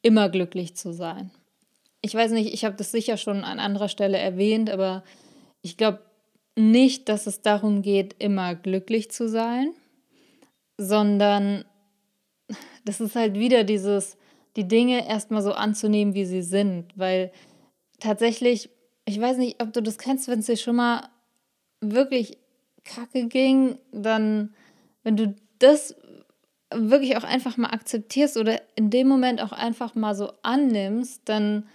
immer 0.00 0.28
glücklich 0.28 0.74
zu 0.74 0.92
sein. 0.92 1.30
Ich 2.00 2.14
weiß 2.14 2.32
nicht, 2.32 2.52
ich 2.52 2.64
habe 2.64 2.76
das 2.76 2.90
sicher 2.90 3.16
schon 3.16 3.44
an 3.44 3.60
anderer 3.60 3.88
Stelle 3.88 4.18
erwähnt, 4.18 4.70
aber 4.70 5.04
ich 5.60 5.76
glaube 5.76 6.00
nicht, 6.56 7.08
dass 7.08 7.26
es 7.26 7.42
darum 7.42 7.82
geht, 7.82 8.16
immer 8.18 8.54
glücklich 8.54 9.10
zu 9.10 9.28
sein, 9.28 9.72
sondern 10.78 11.64
das 12.84 13.00
ist 13.00 13.14
halt 13.14 13.34
wieder 13.38 13.64
dieses, 13.64 14.16
die 14.56 14.68
Dinge 14.68 15.08
erstmal 15.08 15.42
so 15.42 15.52
anzunehmen, 15.52 16.14
wie 16.14 16.24
sie 16.24 16.42
sind, 16.42 16.86
weil 16.96 17.32
tatsächlich, 18.00 18.70
ich 19.04 19.20
weiß 19.20 19.38
nicht, 19.38 19.62
ob 19.62 19.72
du 19.72 19.82
das 19.82 19.98
kennst, 19.98 20.28
wenn 20.28 20.40
es 20.40 20.46
dir 20.46 20.56
schon 20.56 20.76
mal 20.76 21.08
wirklich 21.80 22.38
kacke 22.84 23.26
ging, 23.26 23.78
dann 23.92 24.54
wenn 25.02 25.16
du 25.16 25.34
das 25.58 25.96
wirklich 26.74 27.16
auch 27.16 27.24
einfach 27.24 27.56
mal 27.56 27.70
akzeptierst 27.70 28.36
oder 28.36 28.60
in 28.76 28.90
dem 28.90 29.08
Moment 29.08 29.42
auch 29.42 29.52
einfach 29.52 29.94
mal 29.94 30.14
so 30.14 30.32
annimmst, 30.42 31.22
dann 31.26 31.68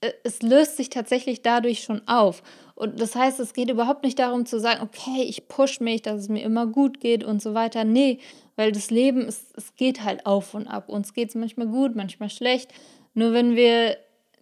äh, 0.00 0.12
es 0.24 0.42
löst 0.42 0.76
sich 0.76 0.90
tatsächlich 0.90 1.42
dadurch 1.42 1.82
schon 1.82 2.06
auf. 2.06 2.42
Und 2.80 2.98
das 2.98 3.14
heißt, 3.14 3.38
es 3.40 3.52
geht 3.52 3.68
überhaupt 3.68 4.04
nicht 4.04 4.18
darum 4.18 4.46
zu 4.46 4.58
sagen, 4.58 4.80
okay, 4.80 5.22
ich 5.22 5.48
push 5.48 5.80
mich, 5.80 6.00
dass 6.00 6.18
es 6.18 6.28
mir 6.30 6.42
immer 6.42 6.66
gut 6.66 6.98
geht 6.98 7.22
und 7.22 7.42
so 7.42 7.52
weiter. 7.52 7.84
Nee, 7.84 8.20
weil 8.56 8.72
das 8.72 8.90
Leben, 8.90 9.20
ist, 9.20 9.54
es 9.54 9.74
geht 9.74 10.02
halt 10.02 10.24
auf 10.24 10.54
und 10.54 10.66
ab. 10.66 10.88
Uns 10.88 11.12
geht 11.12 11.28
es 11.28 11.34
manchmal 11.34 11.66
gut, 11.66 11.94
manchmal 11.94 12.30
schlecht. 12.30 12.72
Nur 13.12 13.34
wenn 13.34 13.54
wir 13.54 13.98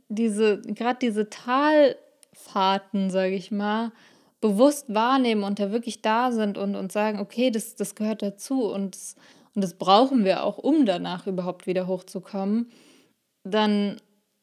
diese, 0.08 0.60
gerade 0.62 1.00
diese 1.02 1.28
Talfahrten, 1.28 3.10
sage 3.10 3.34
ich 3.34 3.50
mal, 3.50 3.90
bewusst 4.40 4.94
wahrnehmen 4.94 5.42
und 5.42 5.58
da 5.58 5.72
wirklich 5.72 6.00
da 6.00 6.30
sind 6.30 6.58
und, 6.58 6.76
und 6.76 6.92
sagen, 6.92 7.18
okay, 7.18 7.50
das, 7.50 7.74
das 7.74 7.96
gehört 7.96 8.22
dazu 8.22 8.70
und 8.70 8.94
das, 8.94 9.16
und 9.56 9.64
das 9.64 9.74
brauchen 9.74 10.24
wir 10.24 10.44
auch, 10.44 10.58
um 10.58 10.86
danach 10.86 11.26
überhaupt 11.26 11.66
wieder 11.66 11.88
hochzukommen, 11.88 12.70
dann 13.42 13.96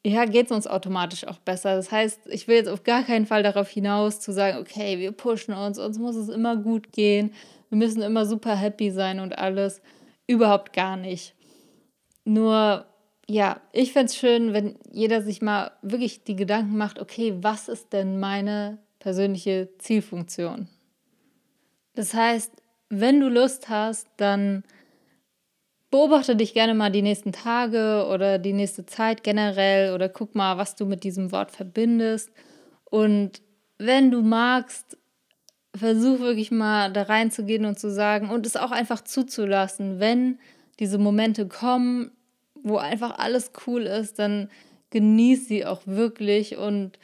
ja, 0.05 0.25
geht 0.25 0.45
es 0.45 0.51
uns 0.51 0.67
automatisch 0.67 1.25
auch 1.25 1.39
besser. 1.39 1.75
Das 1.75 1.91
heißt, 1.91 2.27
ich 2.27 2.47
will 2.47 2.57
jetzt 2.57 2.69
auf 2.69 2.83
gar 2.83 3.03
keinen 3.03 3.25
Fall 3.25 3.41
darauf 3.41 3.69
hinaus 3.69 4.19
zu 4.19 4.31
sagen, 4.31 4.59
okay, 4.59 5.00
wir 5.00 5.12
pushen 5.12 5.53
uns, 5.55 5.79
uns 5.79 5.97
muss 5.97 6.15
es 6.15 6.29
immer 6.29 6.55
gut 6.57 6.91
gehen, 6.91 7.33
wir 7.69 7.79
müssen 7.79 8.03
immer 8.03 8.27
super 8.27 8.55
happy 8.55 8.91
sein 8.91 9.19
und 9.19 9.38
alles. 9.39 9.81
Überhaupt 10.27 10.74
gar 10.74 10.95
nicht. 10.95 11.33
Nur, 12.24 12.85
ja, 13.27 13.59
ich 13.71 13.93
fände 13.93 14.12
es 14.12 14.15
schön, 14.15 14.53
wenn 14.53 14.77
jeder 14.91 15.24
sich 15.24 15.41
mal 15.41 15.71
wirklich 15.81 16.24
die 16.24 16.35
Gedanken 16.35 16.77
macht, 16.77 17.00
okay, 17.00 17.33
was 17.41 17.67
ist 17.67 17.91
denn 17.91 18.19
meine 18.19 18.77
persönliche 19.00 19.69
Zielfunktion? 19.79 20.67
Das 21.95 22.13
heißt, 22.13 22.51
wenn 22.89 23.19
du 23.19 23.27
Lust 23.27 23.69
hast, 23.69 24.07
dann 24.17 24.63
beobachte 25.92 26.36
dich 26.36 26.54
gerne 26.54 26.74
mal 26.74 26.92
die 26.92 27.01
nächsten 27.01 27.32
Tage 27.32 28.08
oder 28.12 28.38
die 28.39 28.54
nächste 28.54 28.86
Zeit 28.86 29.24
generell 29.24 29.94
oder 29.94 30.10
guck 30.10 30.36
mal, 30.36 30.58
was 30.58 30.75
du 30.75 30.86
mit 30.86 31.04
diesem 31.04 31.32
Wort 31.32 31.51
verbindest. 31.51 32.32
Und 32.86 33.42
wenn 33.77 34.12
du 34.12 34.22
magst, 34.22 34.98
versuch 35.75 36.20
wirklich 36.20 36.51
mal 36.51 36.92
da 36.92 37.04
reinzugehen 37.04 37.65
und 37.65 37.80
zu 37.80 37.92
sagen 37.92 38.30
und 38.30 38.46
es 38.46 38.56
auch 38.56 38.72
einfach 38.72 39.01
zuzulassen, 39.01 40.00
wenn 40.00 40.39
diese 40.80 40.98
Momente 40.98 41.48
kommen, 41.48 42.12
wo 42.63 42.77
einfach 42.77 43.18
alles 43.20 43.51
cool 43.68 43.84
ist, 43.84 44.20
dann 44.20 44.50
genieß 44.92 45.48
sie 45.48 45.65
auch 45.65 45.82
wirklich 45.86 46.58
und 46.58 46.98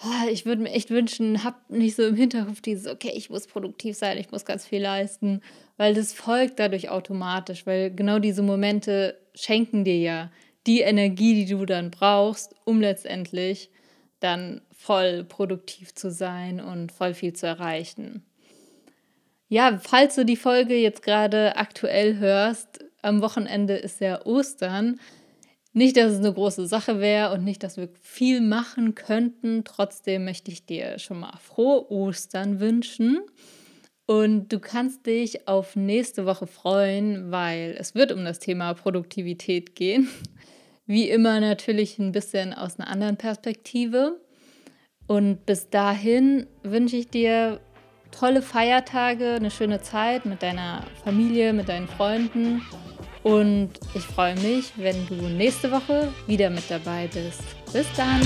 ah, 0.00 0.26
ich 0.30 0.46
würde 0.46 0.62
mir 0.62 0.70
echt 0.70 0.90
wünschen, 0.90 1.44
hab 1.44 1.68
nicht 1.70 1.96
so 1.96 2.04
im 2.04 2.16
Hinterkopf 2.16 2.60
dieses, 2.60 2.86
okay, 2.86 3.12
ich 3.14 3.30
muss 3.30 3.46
produktiv 3.46 3.96
sein, 3.96 4.18
ich 4.18 4.30
muss 4.30 4.44
ganz 4.44 4.66
viel 4.66 4.82
leisten, 4.82 5.40
weil 5.76 5.94
das 5.94 6.12
folgt 6.12 6.58
dadurch 6.58 6.88
automatisch, 6.88 7.66
weil 7.66 7.90
genau 7.90 8.18
diese 8.18 8.42
Momente 8.42 9.18
schenken 9.34 9.84
dir 9.84 9.98
ja 9.98 10.30
die 10.66 10.80
Energie, 10.80 11.34
die 11.34 11.52
du 11.52 11.66
dann 11.66 11.90
brauchst, 11.90 12.54
um 12.64 12.80
letztendlich 12.80 13.70
dann 14.20 14.62
voll 14.72 15.24
produktiv 15.24 15.94
zu 15.94 16.10
sein 16.10 16.60
und 16.60 16.92
voll 16.92 17.14
viel 17.14 17.32
zu 17.32 17.46
erreichen. 17.46 18.24
Ja, 19.48 19.78
falls 19.82 20.14
du 20.14 20.24
die 20.24 20.36
Folge 20.36 20.74
jetzt 20.74 21.02
gerade 21.02 21.56
aktuell 21.56 22.16
hörst, 22.18 22.84
am 23.02 23.20
Wochenende 23.20 23.74
ist 23.74 24.00
ja 24.00 24.24
Ostern. 24.24 24.98
Nicht, 25.74 25.96
dass 25.96 26.12
es 26.12 26.18
eine 26.18 26.32
große 26.32 26.66
Sache 26.66 27.00
wäre 27.00 27.32
und 27.34 27.44
nicht, 27.44 27.62
dass 27.62 27.76
wir 27.76 27.88
viel 28.00 28.40
machen 28.40 28.94
könnten. 28.94 29.64
Trotzdem 29.64 30.24
möchte 30.24 30.50
ich 30.50 30.64
dir 30.64 30.98
schon 30.98 31.20
mal 31.20 31.36
frohe 31.38 31.90
Ostern 31.90 32.60
wünschen. 32.60 33.18
Und 34.06 34.52
du 34.52 34.58
kannst 34.60 35.06
dich 35.06 35.48
auf 35.48 35.76
nächste 35.76 36.26
Woche 36.26 36.46
freuen, 36.46 37.30
weil 37.30 37.74
es 37.78 37.94
wird 37.94 38.12
um 38.12 38.24
das 38.24 38.38
Thema 38.38 38.74
Produktivität 38.74 39.74
gehen. 39.74 40.08
Wie 40.86 41.08
immer 41.08 41.40
natürlich 41.40 41.98
ein 41.98 42.12
bisschen 42.12 42.52
aus 42.52 42.78
einer 42.78 42.88
anderen 42.88 43.16
Perspektive. 43.16 44.20
Und 45.06 45.46
bis 45.46 45.70
dahin 45.70 46.46
wünsche 46.62 46.96
ich 46.96 47.08
dir 47.08 47.60
tolle 48.10 48.42
Feiertage, 48.42 49.34
eine 49.34 49.50
schöne 49.50 49.80
Zeit 49.80 50.26
mit 50.26 50.42
deiner 50.42 50.84
Familie, 51.02 51.52
mit 51.52 51.68
deinen 51.68 51.88
Freunden. 51.88 52.62
Und 53.22 53.70
ich 53.94 54.02
freue 54.02 54.34
mich, 54.36 54.72
wenn 54.76 55.06
du 55.06 55.14
nächste 55.14 55.72
Woche 55.72 56.12
wieder 56.26 56.50
mit 56.50 56.70
dabei 56.70 57.08
bist. 57.12 57.42
Bis 57.72 57.86
dann! 57.96 58.20